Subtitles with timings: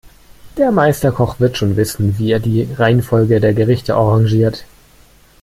[0.57, 4.65] Der Meisterkoch wird schon wissen, wie er die Reihenfolge der Gerichte arrangiert.